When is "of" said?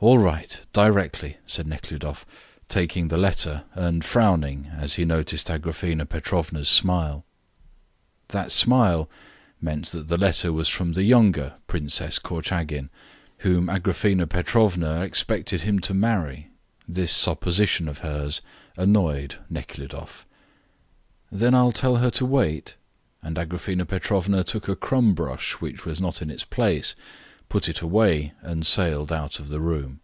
17.88-17.98, 29.40-29.48